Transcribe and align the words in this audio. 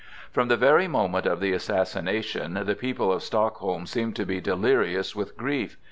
From 0.31 0.47
the 0.47 0.57
very 0.57 0.87
moment 0.87 1.27
of 1.27 1.39
the 1.39 1.53
assassination 1.53 2.55
the 2.65 2.73
people 2.73 3.13
of 3.13 3.21
Stockholm 3.21 3.85
seemed 3.85 4.15
to 4.15 4.25
be 4.25 4.41
delirious 4.41 5.15
with 5.15 5.37
grief. 5.37 5.77